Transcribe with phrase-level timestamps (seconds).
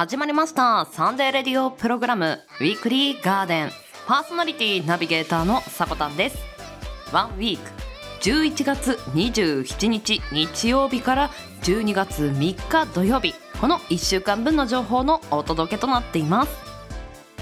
[0.00, 0.86] 始まりました。
[0.90, 3.70] サンデーレディオプログラムウィークリーガーデン。
[4.06, 6.38] パーソナリティナビゲーターのさこたんです。
[7.12, 7.70] ワンウィーク。
[8.22, 11.30] 11月27日日曜日から
[11.64, 13.34] 12月3日土曜日。
[13.60, 16.52] この1週間分の情報のお届けとなっています。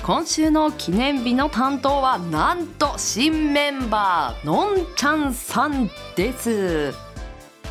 [0.02, 6.92] 今週の記念日の担当はなんと新メンバーのんちゃんさんです。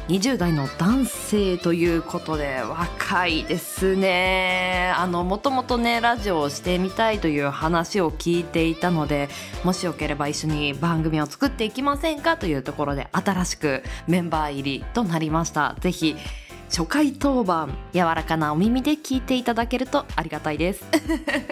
[0.07, 4.93] 20代の男性ということで若いですね。
[4.95, 9.27] あのもともとねラジオをしてみたいという話を聞いていたので
[9.65, 15.75] もしよければ一緒に番組を作っていきませんかというところで新しくメンバー入りとなりました。
[15.81, 16.15] ぜひ
[16.69, 20.85] 初回当番柔らかなお耳で聞いていただけるとありがたいです。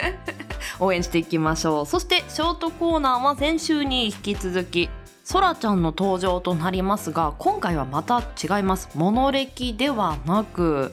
[0.80, 1.86] 応援していきましょう。
[1.86, 4.88] そしてショートコーナーは先週に引き続き
[5.26, 8.88] そらちゃんの登場となりますが今回はまた違います。
[8.94, 10.92] モノ歴ではなく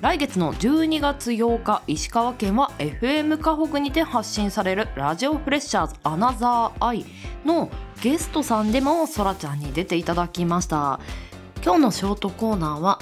[0.00, 7.04] 来月の12月8日石川県は FM 河北にて発信されるラジオフレッシャーズアナザーアイ
[7.44, 7.70] の
[8.02, 10.98] ゲストさんでもそらちゃんに出ていただきました。
[11.62, 12.98] 今日のショートコーナーは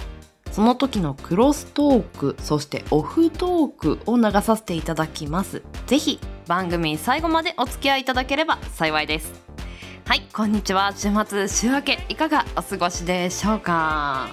[0.51, 5.63] その時のクロストークそしてオフトークを流させていただきます。
[5.87, 9.44] ぜひ番組最後までお付き合いいただければ幸いです。
[10.07, 10.93] はいこんにちは。
[10.95, 14.29] 週末週明けいかがお過ごしでしょうか？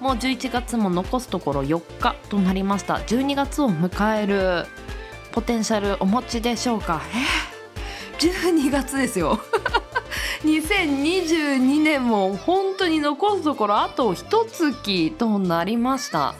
[0.00, 2.94] もう11月も残すところ4日となりました。
[2.96, 4.66] 12月を迎える
[5.32, 7.02] ポテンシャルお持ちでしょうか？
[8.20, 9.40] えー、12月ですよ。
[10.44, 16.34] 2022年も本当に残すところあと一月となりました。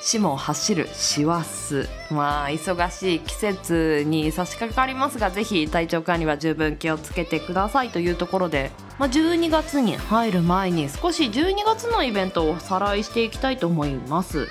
[0.00, 14.48] 死も走る師走まあ忙しい季節に差し掛かりますがぜひ体調管理は十分気をつけてくださいというところで、まあ、12月に入る前に少し12月のイベントをおさらいしていきたいと思います。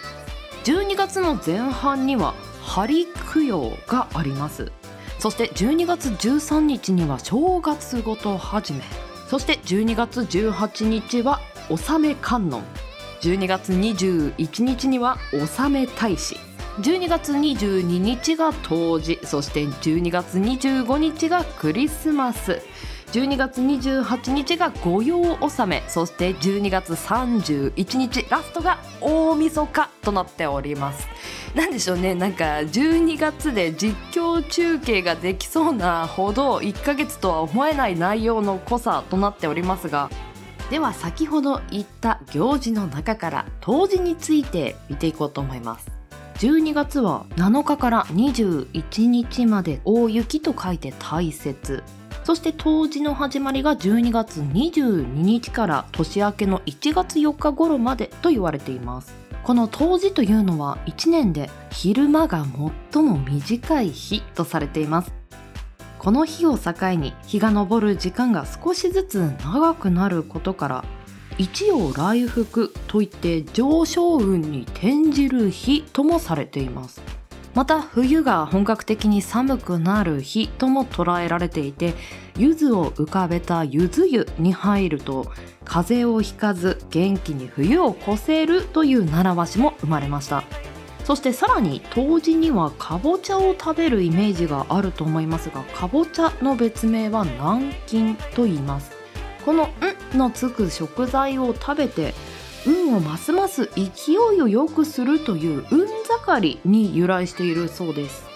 [0.65, 4.71] 12月の前半には針供養があります。
[5.17, 8.83] そして12月13日には正月ごと始め。
[9.29, 12.63] そして12月18日は納め観音。
[13.21, 16.37] 12月21日には納め大使。
[16.81, 19.19] 12月22日が冬至。
[19.25, 22.61] そして12月25日がクリスマス。
[23.11, 25.83] 12月28日が御用納め。
[25.89, 31.07] そして12月31日ラストが大晦日となっております。
[31.55, 32.15] なんでしょうね。
[32.15, 40.09] なんか12月で実況中継ができそうなほど1ヶ月とは思えない内容の濃さとなっておりますが。
[40.69, 45.89] では先ほど言った行事の中から冬至について見ていこうと思います。
[46.35, 51.83] 12月は7日から21日まで大雪と書いて大雪。
[52.23, 59.15] そして冬至の始まりが12月22日から年明けの1月4日頃までと言われています。
[59.41, 62.45] この冬至というのは1年で昼間が
[62.93, 65.18] 最も短い日とされています。
[65.99, 70.85] この日を境に日が昇る時間が少しずつ長くなることから
[71.37, 77.01] 一陽来福といって上昇運に転じる日ともされています。
[77.53, 81.95] また冬が本格的に寒くなる日とも捉えられていて
[82.37, 85.25] 柚子を浮かべた柚子湯に入ると
[85.65, 90.43] 風邪をひかず元気に冬を越せるという習わしも生まれました。
[91.09, 98.91] そしてさらに冬至にはかぼちゃを食べるイメージがあると思いますがかぼちゃの別名は南京と言います。
[99.43, 102.13] この「ん」のつく食材を食べて
[102.67, 105.87] 運をますます勢いを良くするという運
[106.27, 108.28] 盛りに由来しているそうです。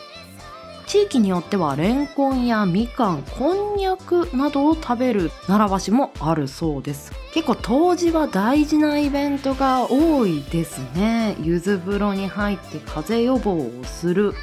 [0.94, 7.12] 地域によってはレンコンやみかんこんにゃくなどを食べる習わしもあるそうです。
[7.34, 11.36] 結構当時は大事なイベントが多いですね。
[11.42, 14.36] 柚子風呂に入って風邪予防をする。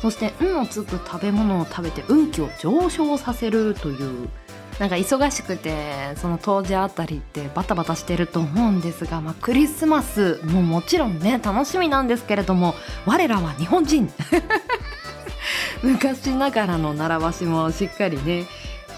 [0.00, 4.28] そして運のつく食べ物を食べて運気を上昇させるという。
[4.78, 12.74] なんか忙しくてその当時あたりってバタバタしてると思うんですが、まあ、クリスマスももちろんね楽しみなんですけれども
[13.06, 14.08] 我らは日本人。
[15.82, 18.46] 昔ながらの習わしもしっかりね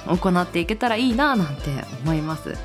[0.07, 1.71] 行っていけたらいいななんて
[2.05, 2.57] 思います。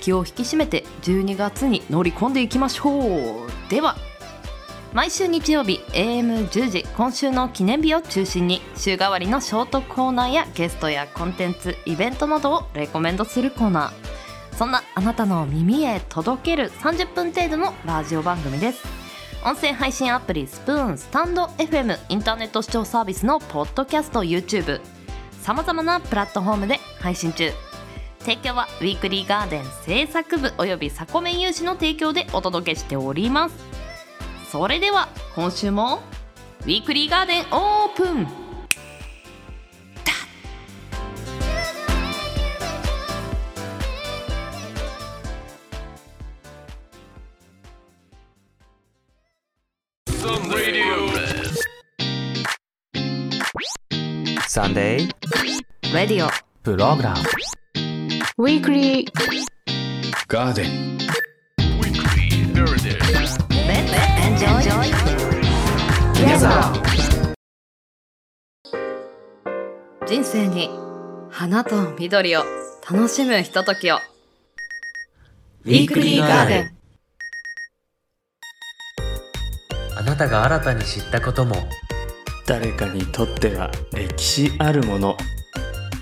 [0.00, 3.70] 気を引き締めて12月に乗り込んでいきましょう。
[3.70, 3.96] では
[4.92, 14.56] 毎週日曜日 AM10 時今週の記念日を中心に週替わりのショートコーナーやゲストやコンテンツイベントなどをレコメンドするコーナー。
[14.56, 18.99] そんなあなたの耳へ届ける30分程度のラジオ番組です。
[19.42, 24.82] 音声配信アプリスプーンスタンド FM インターネット視聴サービスのポッドキャスト YouTube
[25.40, 27.50] さまざまなプラットフォームで配信中。
[28.18, 33.54] 提供はウィークリーガーデン制作部およびサコメン有志の提供でお届けしております。
[34.52, 36.00] それでは今週も
[36.60, 38.49] ウィークリーガーデンオープン。
[54.60, 56.28] サンデーレディオ
[56.62, 57.20] プログラム
[58.36, 59.06] Weekly
[60.28, 60.98] Garden.
[70.06, 70.68] 人生に
[71.30, 72.42] 花と緑を
[72.90, 73.96] 楽しむひとときを。
[75.64, 76.76] ウィークリーガーデン
[79.96, 81.56] あなたが新たに知ったことも
[82.50, 85.16] 誰かにとっては歴史あるもの。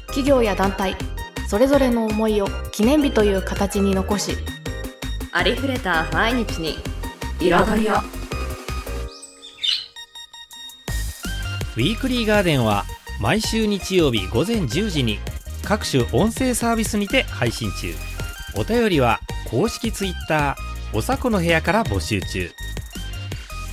[0.07, 0.97] 企業や団体
[1.47, 4.33] それぞれの思いを記念日という形に残し
[5.31, 6.79] ありふれた毎日に
[7.39, 7.97] 彩りを。
[7.97, 12.87] ウィークリーガーデンは
[13.21, 15.19] 毎週日曜日午前10時に
[15.63, 17.93] 各種音声サービスにて配信中。
[18.57, 22.51] お便りは公式ツイッターおさこの部屋から募集中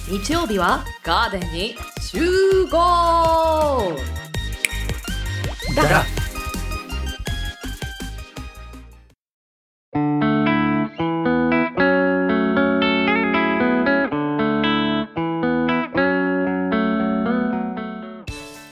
[0.07, 3.97] 日曜日はガーデンに集合。
[5.75, 6.05] だが。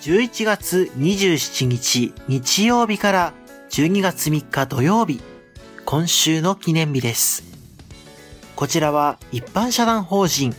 [0.02, 3.34] 11月27日日曜日から
[3.72, 5.20] 12月3日土曜日、
[5.84, 7.44] 今週の記念日です。
[8.56, 10.54] こちらは一般社団法人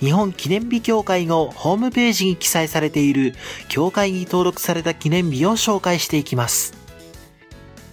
[0.00, 3.34] 日本記念日協会のホームページに記載されている
[3.68, 6.74] 協会に登録された記念日を紹介していきます。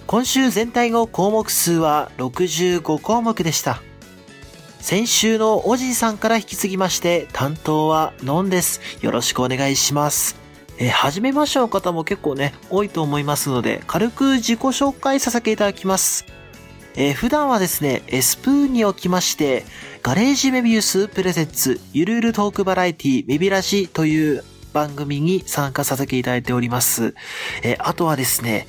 [0.07, 3.81] 今週全体の項目数は65項目でした。
[4.79, 8.81] 先週のおじいさんから引き継ぎまして担当はのんです。
[9.01, 10.35] よろしくお願いします。
[10.79, 16.25] えー、初めましての方も結構ね、多いと思いますので、軽く自己紹介させていただきます。
[16.95, 19.63] えー普段はですね、スプーンにおきまして、
[20.03, 24.43] ガレージメビウスプレゼンツゆるゆるトークバラエティメビラジという
[24.73, 27.15] 番組に参加させていただいております。
[27.63, 28.67] えーあとはですね、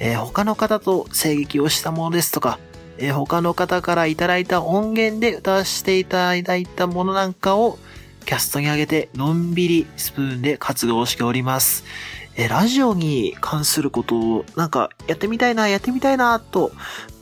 [0.00, 2.58] えー他の方と声劇をしたものですとか、
[2.98, 7.78] え他の方からいただいた音源で歌わせていただいたものなんかを
[8.26, 11.84] キャストに上げてのんびりスプーンで活動しております。
[12.36, 16.72] えラジオに関することをなんかやってみたいな、やってみたいなと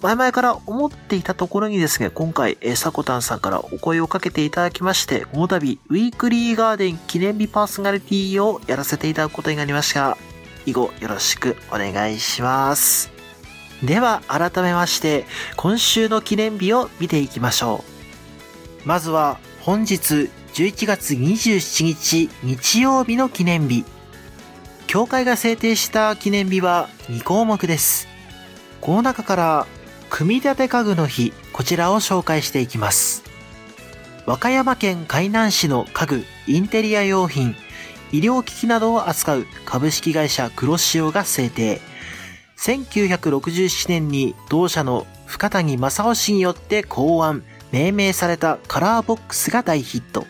[0.03, 10.17] 前々から思っていたところにですね、今回、えー、サコタンさんからお声をかけていただきまして、この度、ウィークリーガーデン記念日パーソナリティをやらせていただくことになりました。
[10.65, 13.11] 以後よろしくお願いします。
[13.83, 15.27] では、改めまして、
[15.57, 17.85] 今週の記念日を見ていきましょ
[18.85, 18.89] う。
[18.89, 23.85] まずは、本日11月27日日曜日の記念日。
[24.91, 28.09] 協会が制定した記念日は2項目です。
[28.81, 29.67] この中から、
[30.11, 33.23] 組み立て家具の日、こちらを紹介していきます。
[34.27, 37.55] 和歌山県海南市の家具、インテリア用品、
[38.11, 41.81] 医療機器などを扱う株式会社黒潮が制定。
[42.57, 50.27] 1967年に同社の深谷正夫氏によって考案、命名されたカラーボックスが大ヒット。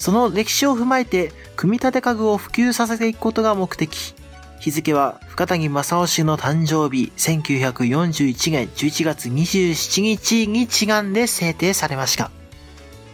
[0.00, 4.14] その歴史を踏まえて、組み立て家具を普及させていくことが目的。
[4.58, 12.30] 日付は深谷正夫氏の誕生日1941年11月27日にちなんで制定されました。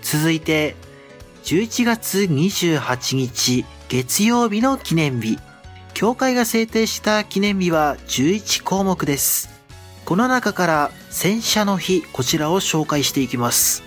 [0.01, 0.77] 続いて、
[1.43, 5.41] 11月28日月曜日の記念日。
[5.93, 9.49] 協会が制定した記念日は11項目です。
[10.05, 13.83] この中から洗車の日、こちらを紹介していきます。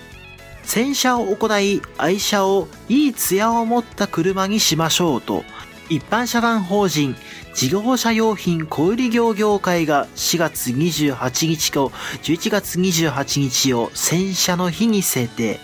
[0.69, 5.43] 洗車を行い、愛車をいい艶を持った車にしましょうと、
[5.89, 7.15] 一般社団法人
[7.55, 11.89] 事業者用品小売業業会が4月28日と
[12.21, 15.59] 11月28日を洗車の日に制定。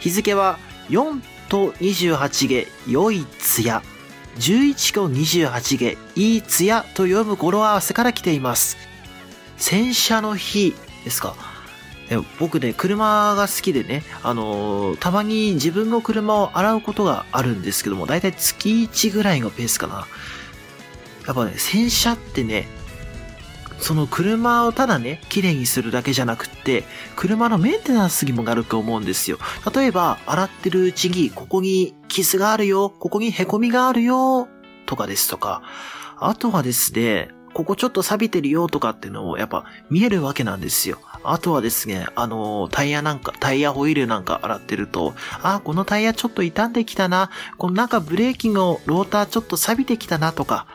[0.00, 0.58] 日付は
[0.88, 1.20] 4
[1.50, 3.82] と28で良い艶。
[4.38, 8.78] 11と28でいい艶と読む語呂合わせから来ています。
[9.58, 10.74] 洗車の日
[11.04, 11.51] ですか？
[12.38, 20.06] 僕ね、車が好きでね、あのーたまに自分の車を洗うことがあるんですけども、だいたい月1ぐらいのペースかな。
[21.26, 22.68] やっぱね、洗車ってね、
[23.78, 26.84] その車をただね、綺麗にするだけじゃなくって、
[27.16, 29.38] 車のメンテナンスにもなると思うんですよ。
[29.74, 34.48] 例えば、洗ってるうちに、ここに傷があるよ、ここに凹みがあるよ、
[34.86, 35.62] とかですとか、
[36.18, 40.98] あとはですね、ここちょっと錆びてるよとかっていうのをやっぱ見えるわけなんですよ。
[41.24, 50.66] あとはですね、あの、タイヤなんか、タイヤホイールなんか洗ってると、あ、このタイヤちょっと傷んできたな、このなんかブレーキのローターちょっと錆びてきたなとか、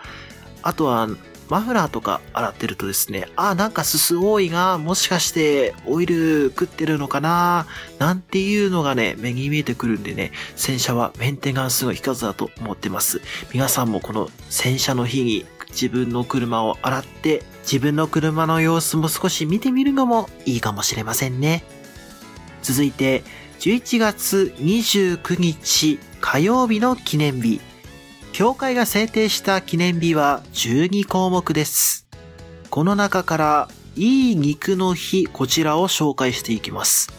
[0.62, 1.10] あとは、
[1.50, 7.68] マフラーとか洗ってるとですね、あ、なんかすす多いが、もしかしてオイル食ってるのかな
[8.00, 13.22] なんていうのがね、目に見えてくるんでね、洗車はメンテナンスの一つだと思ってます。
[13.54, 21.64] 皆さんもこの洗車の日に自分の車を洗って、自分の車の様子も少し見てみるのもいいかもしれませんね。
[22.62, 23.24] 続いて、
[23.60, 27.60] 11月29日火曜日の記念日。
[28.34, 32.08] 教会が制定した記念日は12項目です。
[32.70, 37.12] この中からいい肉の日こちらを紹介していきます。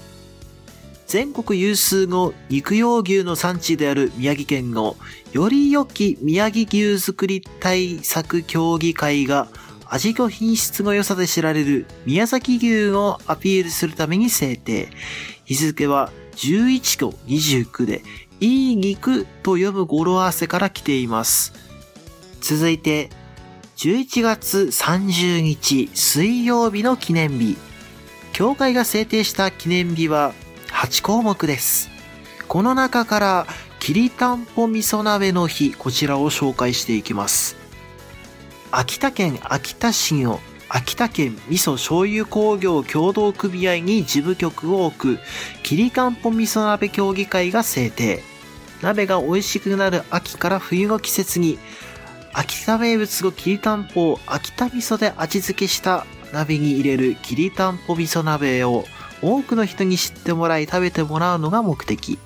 [1.08, 4.94] 全国有数の肉用牛の産地である宮城県の
[5.32, 9.48] より良き宮城牛作り対策協議会が
[9.86, 14.90] 味と品質の良さで知られる宮崎牛をアピールするために制定。
[15.46, 18.02] 日付は11と29で
[18.38, 21.54] いい肉と読む語呂合わせから来ています。
[22.42, 23.08] 続いて、
[23.78, 27.56] 11月30日水曜日の記念日。
[28.34, 30.34] 教会が制定した記念日は
[30.78, 31.90] 8項目です。
[32.46, 33.46] この中から、
[33.80, 37.56] きりたんぽ味噌鍋の日、こちらを紹介していきます。
[38.70, 45.18] 秋田県秋田市の秋田県味噌醤油工業協同組合に事務局を置く、
[45.64, 48.22] きりかんぽ味噌鍋協議会が制定。
[48.80, 51.58] 鍋が美味しくなる秋から冬の季節に、
[52.32, 58.84] 秋田名物のきりたんぽを秋田味噌で味付けした鍋に入れるきりたんぽ味噌鍋を
[59.22, 62.18] 多くの人に知ってもらい食べてもらうのが目的。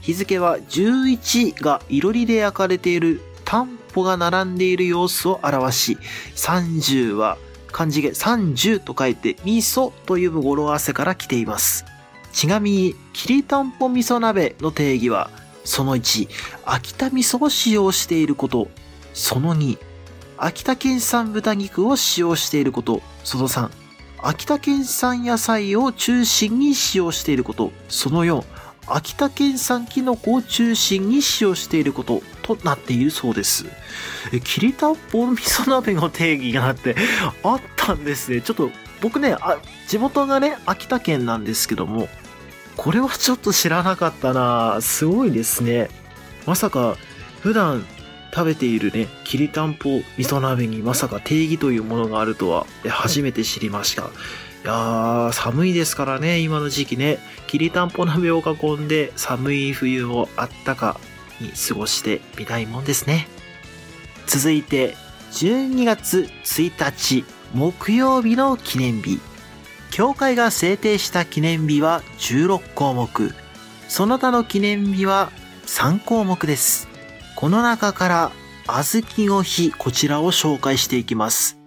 [0.00, 5.98] 日付は11がいろりで焼かれているタンポが並んでいる様子を表し、
[6.36, 7.36] 30は
[7.72, 11.84] 漢字で30と書いて味噌という語呂合わせから来ています。
[12.32, 15.30] ちなみに、きりたんぽ味噌鍋の定義は、
[15.64, 16.28] その1、
[16.64, 18.68] 秋田味噌を使用していること。
[19.14, 19.78] その2、
[20.38, 23.02] 秋田県産豚肉を使用していること。
[23.24, 23.70] その3、
[24.22, 27.72] 秋田県産野菜を中心に使用していること。
[27.88, 28.44] その4、
[28.86, 33.64] 秋田県産キノコを中心に使用していることとなっているそうです。
[34.32, 36.96] え、きりたんぽ味噌鍋の定義があって
[37.42, 38.42] あったんですね。
[38.42, 39.58] ちょっと僕ね、あ、
[39.88, 42.08] 地元がね、秋田県なんですけども、
[42.76, 45.88] これはちょっと知らなかったなすごいですね。
[46.46, 46.96] まさか、
[47.42, 47.86] 普段
[48.32, 54.02] 食べているね、きりたんぽ味噌鍋にまさか定義というものがあるとは、初めて知りました。
[54.02, 54.06] い
[54.64, 57.18] やー、寒いですからね、今の時期ね。
[57.46, 61.00] きりたんぽ鍋を囲んで寒い冬をあったか
[61.40, 63.26] に過ごしてみたいもんですね。
[64.26, 64.96] 続いて、
[65.32, 69.18] 12月1日木曜日の記念日。
[69.90, 73.34] 教会が制定した記念日は16項目。
[73.88, 75.32] その他の記念日は
[75.66, 76.89] 3項目です。
[77.40, 78.32] この中から、
[78.66, 81.58] 小豆の日、こちらを紹介していきます。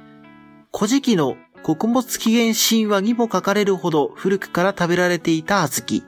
[0.71, 6.03] 古事記の穀物起源神話にも書かれるほど古くから食べられていた小豆。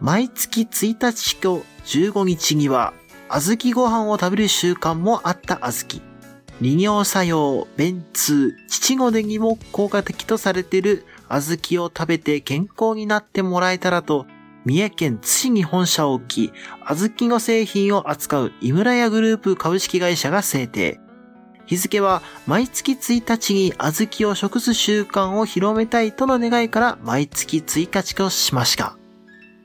[0.00, 2.94] 毎月1日と15日には、
[3.28, 6.14] 小豆ご飯を食べる習慣もあった小豆。
[6.60, 14.26] 利尿作用、便通、父子でにも効果的とされている小豆を食べて健康になってもらえたらと、
[14.64, 16.52] 三重県津市に本社を置き、
[16.86, 21.00] 小豆の製品を扱う井村屋グループ株式会社が制定。
[21.66, 28.96] 日付は毎月1日に小豆を食す習慣を広めたいとの願いから毎月1日としました。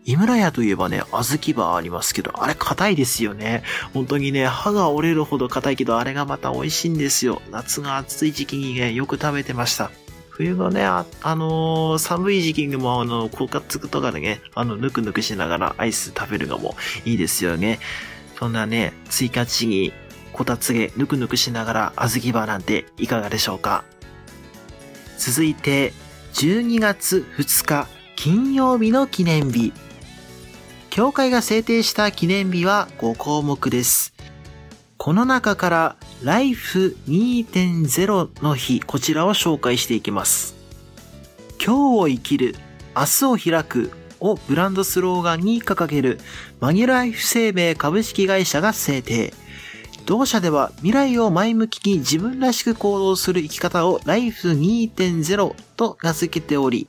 [0.06, 3.64] 井村屋といえばね、小豆バーありますけど、あれ硬いですよね。
[3.94, 7.42] 本当にね、歯が折れるほど硬いけど、あれがまた美味しいんですよ。
[7.52, 9.92] 夏が暑い時期にね、よく食べてました。
[10.40, 17.80] 冬のね、あ、あのー、寒い時期にも、あの、効果つくとかでね、あの、ぬくぬくしながらアイス食べるのもいいですよね。
[18.38, 19.92] そんなね、追加地に、
[20.32, 23.84] こたつげ、ぬくぬくしながら、小豆バーなんていかがでしょうか
[25.18, 25.92] 続いて、
[26.36, 29.74] 12月2日、金曜日の記念日。
[30.90, 34.14] 教会が制定した記念日は5項目です。
[35.00, 40.56] この中から Life 2.0の日、こちらを紹介していきます。
[41.58, 42.54] 今日を生きる、
[42.98, 46.20] 明日を開くをブランドスローガンに掲げる
[46.60, 49.34] マニュライフ生命株式会社が制定。
[50.06, 56.88] 同社では未来を前向きに自分らしく行動する生き方を Life 2.0と名付けており、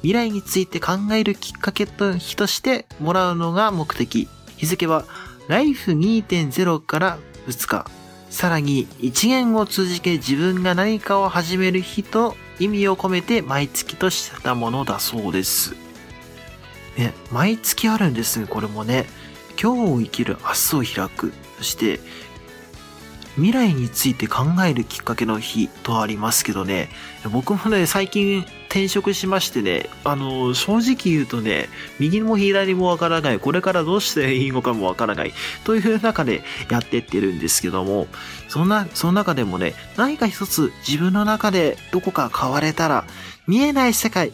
[0.00, 4.26] 未来について考えるきっかけと日としてもらうのが目的。
[4.56, 5.04] 日付は
[5.46, 7.86] Life 2.0から2日、
[8.30, 15.74] さらに一年を通じて自分が何かを始める日と意味を込めて毎月としてたものだそうです。
[16.96, 19.06] ね、毎月あるんですね、これもね。
[19.60, 21.32] 今日を生きる明日を開く。
[21.58, 22.00] そして、
[23.34, 26.90] 未来について考えるきっかけの日とありますけどね、
[27.30, 38.08] 僕もね、最近転職しましてね、あの、正直言うとね、右も左もわからない、これからどうしていいのかもわからない、という中でやってってるんですけども、
[38.48, 43.04] そんな、その中でもね、何か一つ自分の中でどこか変われたら、
[43.46, 44.32] 見えない世界、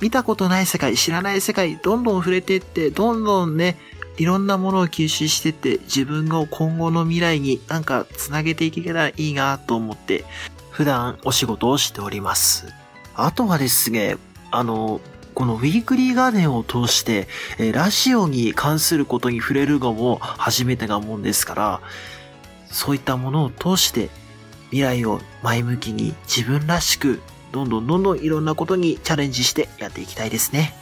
[0.00, 3.76] 見たことない世界、知らない世界、どんどん触れてって、どんどんね、
[4.16, 10.24] いろんなものを吸収してって、自分が今後の未来になんかつなげていけたらいいなと思って、
[10.70, 12.81] 普段お仕事をしております。
[13.14, 14.16] あとはですね、
[14.50, 15.00] あの、
[15.34, 17.26] このウィークリーガーデンを通して、
[17.58, 21.80] えーラジオに関することに触れるのも初めてなもんですから、
[22.70, 24.08] そういったものを通して
[24.70, 27.20] 未来を前向きに自分らしく
[27.52, 30.74] どんどんどんどんいろんなことにチャレンジしてやっていきたいですね。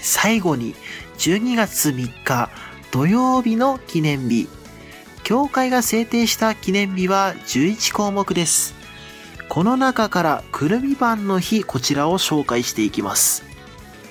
[0.00, 0.74] 最後に
[1.18, 2.50] 12月3日
[2.90, 4.48] 土曜日の記念日。
[5.24, 8.77] 教会が制定した記念日は11項目です。
[9.48, 13.44] この中からくるみパンの日こちらを紹介していきます。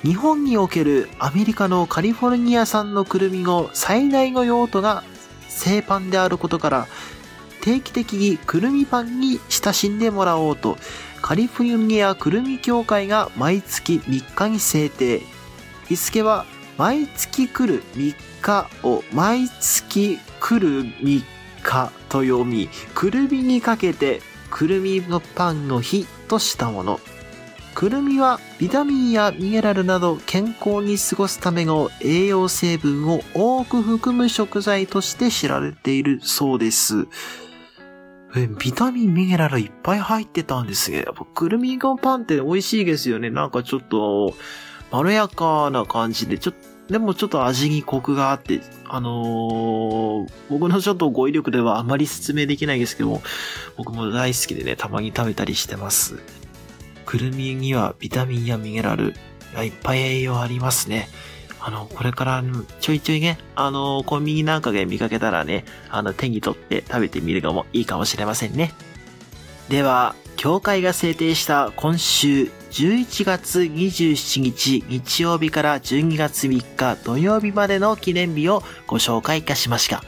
[0.04, 5.04] 日本におけるアメリカのカリフォルニア産のくるみの最大の用途が
[5.48, 6.88] 製パンであることから
[7.62, 10.78] 定期的にくるみパンに親しんでもらおうと
[11.22, 15.22] カリフォルニアくるみ協会が毎月3日に制定
[15.88, 16.46] 日付は
[16.78, 21.24] 毎月来る3日を毎月来る3
[21.64, 27.00] 日と読みくるみにかけてくるみのパンの日としたもの
[27.78, 37.08] くるみはビタミンやミネラルなど健康に過ごすための栄養成分を多く含む食材として知られているそうです。
[38.36, 41.04] え、ビタミン、ミネラルいっぱい入ってたんですね。
[41.04, 43.30] やっぱくるみのパンって美味しいですよね。
[43.30, 44.34] なんかちょっと、
[44.92, 53.22] まろやかな感じで、ちょっと、でもちょっと味にコクがあって、あのー僕のちょっと語彙力ではあまり説明できないですけども、
[53.76, 56.16] 僕も大好きでね、たまに食べたりしてます。
[57.06, 59.14] くるみにはビタミンやミネラル
[59.54, 61.10] が、いっぱい栄養ありますね。
[61.60, 62.44] あの、これから
[62.80, 68.74] ちょいちょいね、あの、コンビニなんかで見かけたらね、あの、手に取って食べてみるのもいいかもしれませんね。
[69.68, 80.04] では、協会が制定した今週11月27日日曜日から12月3日土曜日までの記念日をご紹介いたしました。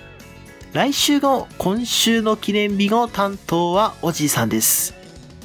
[0.71, 4.93] 来週の今週の記念日の担当はおじいさんです。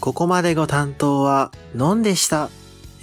[0.00, 2.50] ここまでご担当は、のんでした。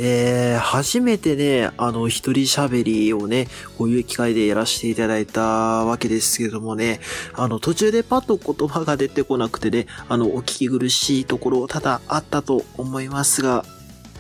[0.04, 7.00] えー、初めてね、あの、一人喋りをね、こういう機会でやらせていただいたわけですけどもね、
[7.34, 13.64] あの、途中でパッと言葉が出てこなくてね、あの、お聞き苦しいところ多々あったと思いますが、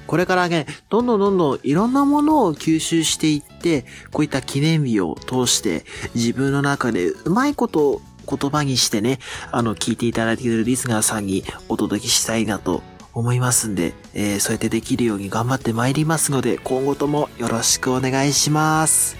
[0.06, 9.18] これからね、どんどんどんどんいろんなものを吸収していって、こういった記念日を通して、自分の中でうまいこと言葉にしてね、
[9.52, 12.84] あの、聞いていただいているリスナーさんにお届けしたいなと
[13.14, 19.18] 思いますんで、えー、そうやってできるように頑張ってまいりますので、今後ともよろしくお願いします。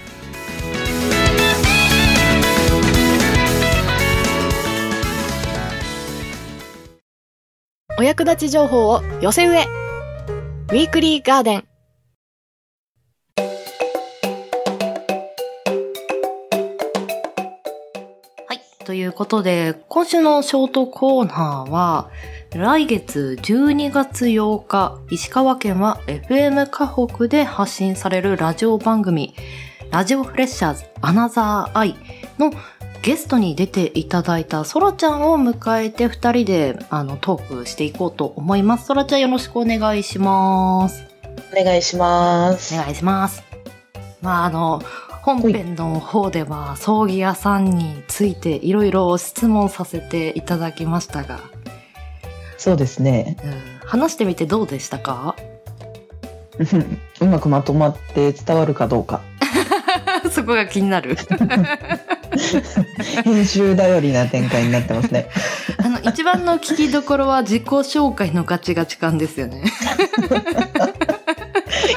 [7.98, 9.66] お役立ち情報を寄せ植え
[10.72, 11.64] ウィークリーガーデン
[18.48, 18.60] はい。
[18.84, 22.10] ということで、今週のショートコーナーは、
[22.54, 29.34] 来月12月8日、石川県は FM 河北で発信されるラジオ番組、
[29.90, 31.96] ラジオフレッシャーズアナザーアイ
[32.38, 32.52] の
[33.00, 38.84] ゲストに出ていただいたソラちゃんを迎えて二人であのトークしていこうと思います。
[38.84, 41.04] ソラちゃんよろしくお願いします。
[41.58, 42.74] お願いします。
[42.74, 43.42] お願いします。
[44.20, 44.82] まあ、あの、
[45.22, 51.51] 本編の方では、葬儀屋さんについていろいろ質問させていただきましたが、
[52.62, 53.36] そうですね。
[53.42, 55.34] うん、話してみてどうでしたか？
[57.20, 59.20] うまくまとまって伝わるかどうか。
[60.30, 61.16] そこが気になる。
[63.24, 65.28] 編集頼りな展開になってますね。
[65.84, 69.64] あの、一番の聞きどころは自己紹介のガチガチ感ですよね。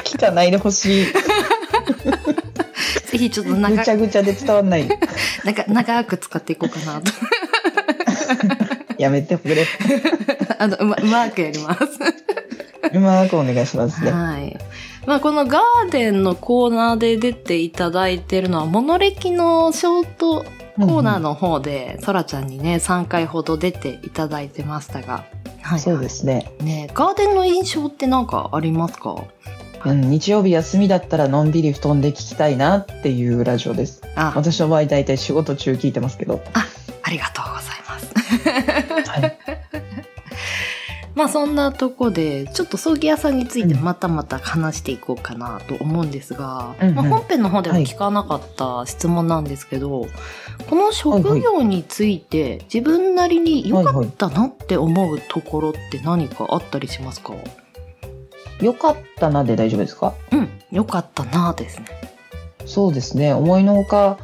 [0.02, 1.06] 聞かないでほしい。
[3.06, 4.88] ぜひちょっとぐ長ちゃぐちゃで伝わんない。
[5.44, 7.12] なんか長く使っていこうかなと。
[8.98, 9.66] やめてくれ。
[10.58, 11.82] あの、うま、うまくやります。
[12.92, 14.10] うまくお願いしますね。
[14.10, 14.56] はい。
[15.06, 20.44] まあ、このガーデンのコーナーで出ていただいてるのは、モノレキのショート
[20.76, 25.24] コーナーの方で、そらちゃんにね、3回ほど出ていただいてましたが、
[25.62, 26.52] はい、そうですね。
[26.60, 29.24] ねガーデンの印象ってなんかありますか？
[29.84, 34.02] うん、日曜日休みだったらのんびり布団で聞きたいなっていうラジオです。
[34.16, 36.40] あ、私の場合大体仕事中聞いてますけど。
[37.02, 37.75] ありがとうございます。
[37.96, 39.38] はい。
[41.14, 50.06] まあそんなとこで、ちょっと葬儀屋さんについてまたまた話していこうかなと思うんですが、うんうんまあ、本編の方でも聞かなかった質問なんですけど、
[50.68, 57.32] この職業について自分なりに良かったなって思うところって何かあったりしますか、
[58.60, 60.12] よかったなで大丈夫ですか？
[60.32, 61.86] うん、良かったなですね。
[62.66, 63.32] そうですね。
[63.32, 64.18] 思いのほか、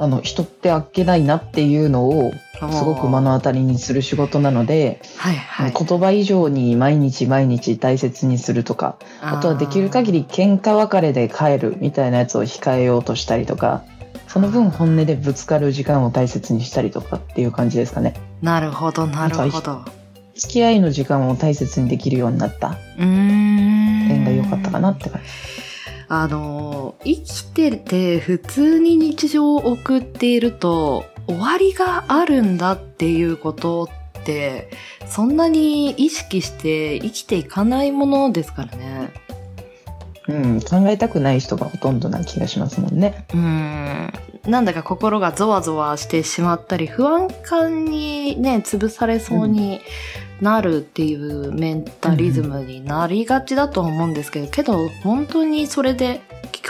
[0.00, 5.72] あの、人ってあっけないなっていうのを、すごく目の当たりにする仕事なので、はいはい。
[5.72, 13.82] 言葉以上に毎日毎日大切にするとか、あとはできる限り喧嘩別れで帰るみたいなやつを控えようとしたりとか、
[14.28, 18.14] その分本音でぶつかる時間を大切にしたりとかっていう感じですかね。
[18.42, 19.84] なるほど、なるほど。
[20.36, 24.08] 付き合いの時間を大切にできるようになったうーん。
[24.08, 25.28] 点が良かったかなって感じ。
[26.08, 33.88] あの、生きてて普通に日常を送っていると終わりがあるんだっていうこと
[34.18, 34.68] って
[35.06, 39.12] そんなに意識して生きていかないものですからね。
[40.28, 43.26] うん、考えたくない人がほとんどな気がしますもんね。
[43.34, 44.12] うん。
[44.46, 49.80] なんだか心がゾワゾワしてしまったり不安感にね、潰されそうに
[50.40, 56.20] なるっていうメンタリズムになりがちだと思うんですけど、けど本当にそれで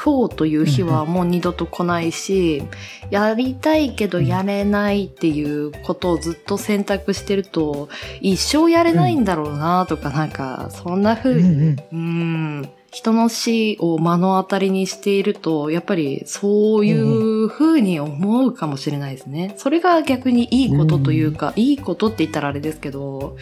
[0.03, 2.63] 今日という日はもう二度と来ないし、
[3.11, 7.89] やりたいけどやれないっていうことをずっと選択してると、
[8.21, 11.77] 一生やれないんだろうなとかなんか、そんな風に、うん。
[11.93, 19.55] うん、人の死を目の当たりにしていると、やっぱりそういう風に思うかもしれないですね。
[19.57, 23.37] それが逆にいいことというか、いいことって言ったらあれですけど、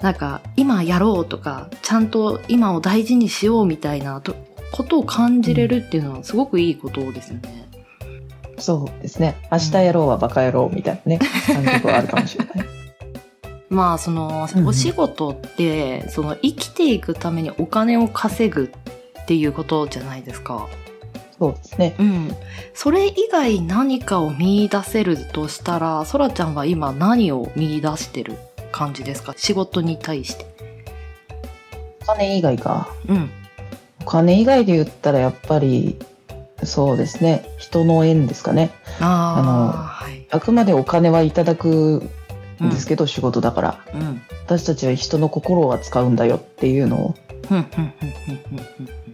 [0.00, 4.34] なんか今やろうとか、ちゃんと今を大事にしようみたいなと
[4.72, 7.68] ことを感じれるっていうのはすごくいいことですよね。
[8.58, 9.36] そうですね。
[9.52, 12.75] 明日やろうはバカ野郎みたいなね、 感覚はあるかもしれない。
[13.68, 18.70] まあそのお仕事って、その生きていくためにお金を稼ぐ
[19.22, 20.68] っていうことじゃないですか。
[21.38, 21.96] そうですね。
[21.98, 22.36] うん。
[22.72, 28.38] それ以外何かを見出せるとしたら、そらちゃんは今何を見出してる
[28.72, 29.34] 感じですか？
[29.36, 30.46] 仕事に対して。
[32.02, 32.88] お金以外か。
[33.08, 33.30] うん。
[34.02, 35.98] お金以外で言ったらやっぱり、
[36.62, 37.44] そうですね。
[37.58, 38.70] 人の縁ですかね。
[39.00, 40.26] ああ、あのはい。
[40.30, 42.08] あくまでお金はいただく
[42.64, 43.78] んですけど、仕事だから。
[43.94, 44.22] うん。
[44.44, 47.14] 私たちは人の心を扱うんだよっていうのを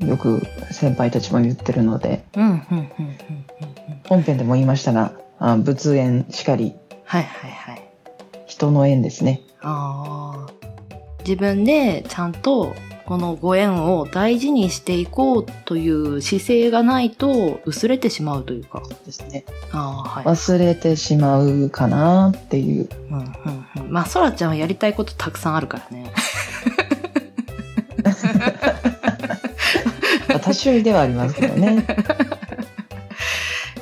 [0.07, 2.24] よく先輩たちも言ってるので。
[4.09, 6.74] 本編でも言いましたが、あ仏縁しかり、
[7.05, 7.83] はいはいはい。
[8.46, 9.40] 人の縁ですね。
[9.61, 10.52] ああ。
[11.20, 12.74] 自分でちゃんと
[13.07, 18.83] このご縁を大事にしていこうという姿勢がないと薄れてしまうというか。
[19.05, 19.45] ですね。
[19.73, 20.25] ああ、はい。
[20.25, 22.88] 忘れてしまうかなっていう。
[23.11, 23.27] うんうん
[23.77, 23.93] うん。
[23.93, 26.12] まあ、そらちゃんはやりたいことたくさんあるからね。
[30.29, 31.85] まあ多種類ではありますけどね。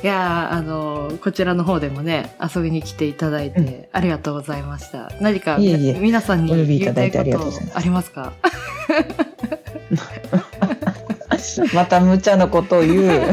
[0.03, 5.11] いやーあのーこちらの方でもね、遊びに来ていただいて、ありがとうございました。
[5.21, 8.33] 何か、皆さんにお呼びいただいて言いたいこありがとうございますとありますか？
[11.75, 13.21] また無茶なことを言う。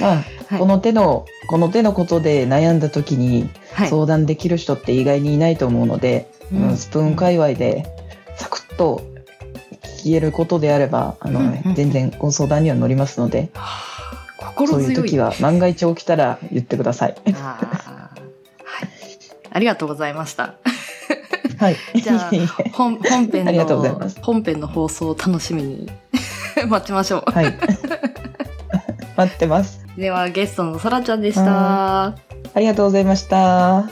[0.00, 0.24] まあ、はい
[0.58, 3.88] この手の、この手のことで悩んだ時にはい。
[3.88, 7.86] 相談できる人って意外にいないと思うので、うんうんスプーン界隈で
[8.36, 9.00] サクッと
[10.02, 13.50] 消えることであれば、あの、うんうん全然ご相談には乗りますので。
[14.66, 17.14] そういう時は万が一起きたら言ってください。
[17.26, 18.88] あーはい。
[19.50, 20.54] ありがとうございました。
[21.58, 21.76] はい。
[22.00, 22.30] じゃあ
[22.72, 25.90] 本本編の本編の放送を楽しみに
[26.68, 27.30] 待ちましょう。
[27.30, 27.54] はい。
[29.16, 29.86] 待ってます。
[29.96, 32.06] ではゲストのそらちゃんでした。
[32.06, 32.14] あ
[32.56, 33.88] りがとうございました。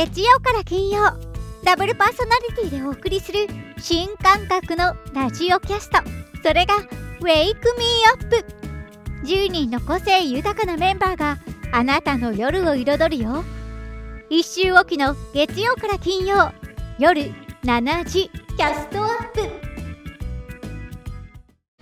[0.00, 1.12] 月曜から金曜
[1.62, 5.98] ダブルパーソナリティでお送りする新感覚のラジオキャスト。
[6.42, 6.76] それが
[7.20, 7.26] 「Wake
[7.76, 7.84] Me
[8.14, 8.46] Up」
[9.28, 11.36] 10人の個性豊かなメンバーが
[11.70, 13.44] あなたの夜を彩るよ。
[14.30, 16.50] 一週おきの月曜から金曜
[16.98, 19.42] 夜7時キャストアップ。
[19.42, 19.52] でも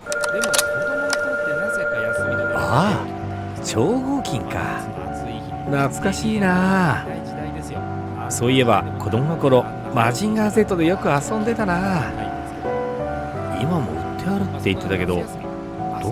[0.01, 3.05] 子供の頃ってなぜか休みの日あ
[3.55, 4.99] あ超合金か。
[5.69, 7.05] 懐かしいな
[8.29, 9.63] そういえば子供の頃
[9.93, 12.03] マジンガー Z でよく遊んでたな。
[13.61, 15.21] 今も売ってあるって言ってたけどど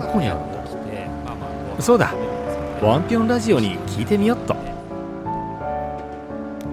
[0.00, 2.12] こにあるんだそうだ
[2.82, 4.56] ワンピョンラジオに聞いてみよっと。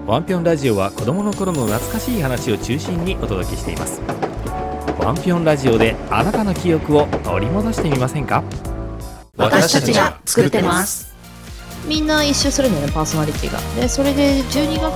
[0.06, 4.00] ワンピョンラジオは子供の頃の懐かしい話を中心にお届けしています。
[5.00, 8.44] ワンピョンラジオであなたの記憶を取り戻してみませんか？
[9.36, 11.05] 私たちが作ってます。
[11.86, 13.58] みんな一周するんだよねパーソナリティが。
[13.80, 14.88] でそれで12月か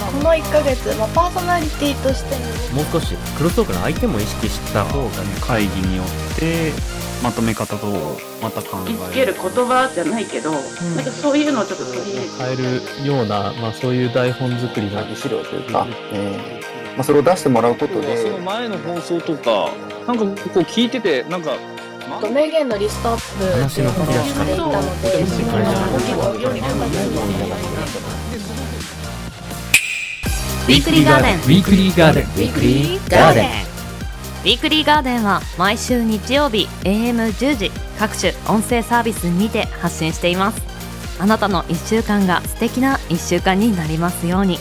[0.00, 2.36] らこの1ヶ月、まあ、パーソナリティとして
[2.74, 4.84] もう少しクロストークの相手も意識した。
[4.84, 5.38] 方がね。
[5.40, 6.72] 会議によって
[7.22, 7.86] まとめ方と
[8.42, 10.62] また考えつける言葉じゃないけど、なん
[11.04, 12.28] かそういうのをちょっと取り入れて。
[12.38, 18.16] 変えるような、まあ、そういう台本作りの資料というか、えーまあ、それを出してもらうことで。
[18.16, 19.70] その前の放送とか
[20.06, 21.56] なんかこう聞いててなんか
[22.30, 26.96] 名言のリストアップ話の振り出ししていたのでその動きをより簡単に
[30.68, 31.36] ウィークリーガーデン。
[31.36, 32.24] ウィークリーガーデン。
[32.24, 40.62] ウィークリーガーデンウィークリーガーデンは毎週日曜日 AM10 時各種音声サービスにて発信しています。
[41.18, 44.58] あなたの1週間が素敵な1週間になりますように。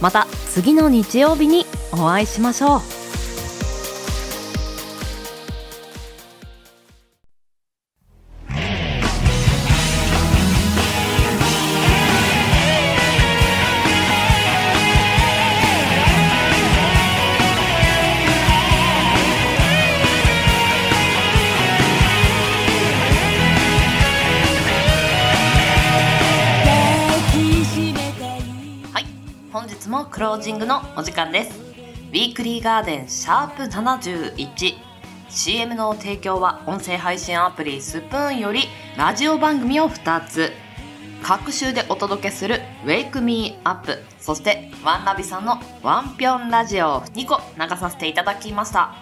[0.00, 2.97] また次の日曜日にお会いしましょう
[30.68, 31.58] のお時間です。
[32.10, 38.64] ウィークリーガーデンシャープ 71CM の提供は音声配信アプリスプーンより
[38.98, 40.52] ラジオ番組を2つ。
[41.22, 48.92] 各週でお届けする Wake Me Up そしてワンナビさんのワンピョンラジオ2個流させていただきました。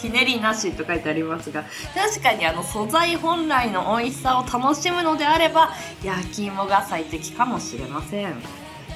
[0.00, 5.70] ひねりなしと書いてありますが確かにあの素材本来の美味しさを楽しむのであれば
[6.02, 8.34] 焼き芋が最適かもしれません。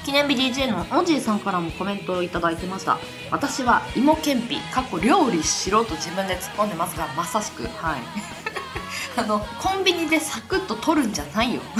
[0.03, 2.99] 記念日 DJ のおじいさんからもコメントをいただいてました。
[3.31, 8.01] 私は芋けんぴかっこ料理しろと自分で突っ込んでますがまさしくはい。
[9.17, 11.61] あのコンビニでサクッと取るんじゃないよ。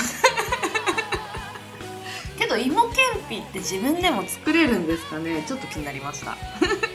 [2.39, 5.43] けど芋けんぴって自分でも作れるんですかね？
[5.47, 6.35] ちょっと気になりました。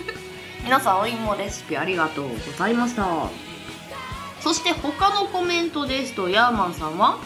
[0.64, 3.04] 皆さんお芋レシピありがとうございました。
[4.40, 7.18] そして他のコメントですとヤーマンさんは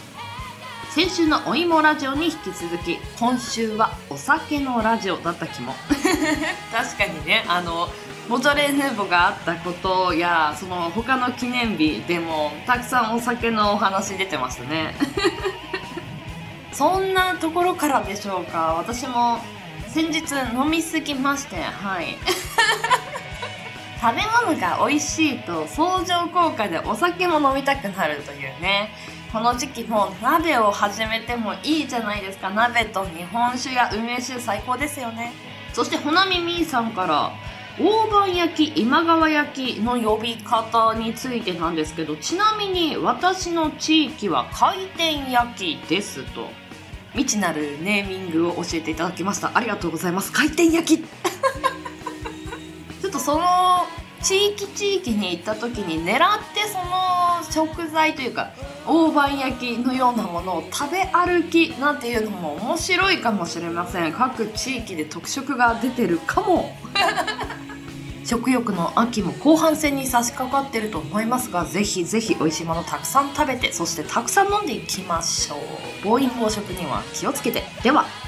[0.90, 5.74] 先週のお芋ラジオに引き続き今週はお酒のラジオだった気も。
[6.72, 7.88] 確かにねあの
[8.28, 14.94] ボジョレ・ヌーボがあったことやその他の記念日でもたくさんお酒のお話出てましたね。
[16.72, 18.74] そんなところからでしょうか。
[18.78, 19.40] 私も
[19.88, 22.18] 先日飲みすぎましてはい
[24.04, 28.90] 食べ物が美味しいと相乗効果でお酒も飲みたくなるというね。
[29.32, 32.50] この時期もう鍋を始めてもいいじゃないですか。
[32.50, 35.32] 鍋と日本酒や梅酒最高ですよね。
[35.72, 37.32] そしてほなみみーさんから
[37.82, 46.50] 大判焼き今川焼きの呼び方についてなんですけどちなみに私の地域は回転焼きですと。
[47.12, 49.52] 未知なるネーミングを教えていただきました。
[49.54, 50.30] ありがとうございます。
[50.30, 51.04] 回転焼き。
[53.14, 53.86] とその
[54.22, 56.18] 地域地域に行った時に狙っ
[56.52, 58.50] てその食材というか
[58.86, 64.12] 大判焼きのようなものを食べ歩きなんていうのも面白いかもしれません。
[64.12, 66.76] 各地域で特色が出てるかも。
[68.24, 76.04] 食欲の秋も後半戦に差し掛かってると思いますがぜひぜひ美味しいものたくさん食べてそしてたくさん飲んでいきましょう。
[76.04, 77.62] 暴飲暴食には気をつけて。
[77.82, 78.23] では。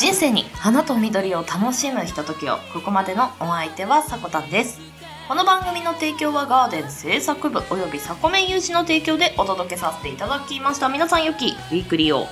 [0.00, 4.80] 人生に花と緑を楽しむひとときをここまでのお相手はさこたんです。
[5.28, 10.88] この番組の提供はガーデン制作部およびサコメン有志の提供でお届けさせていただきました。
[10.88, 12.28] 皆さんよきウィークリーを。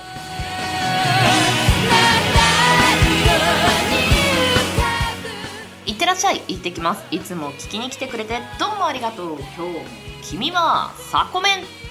[5.85, 6.41] いってらっしゃい。
[6.49, 7.05] 行ってきます。
[7.11, 9.39] いつも聞きに来てくれてどうもありがとう。
[9.39, 9.69] 今日も
[10.23, 11.88] 君はサコメン。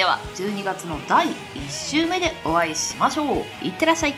[0.00, 1.34] では12月の第1
[1.68, 3.26] 週目でお会いしましょう。
[3.62, 4.14] いってらっしゃい。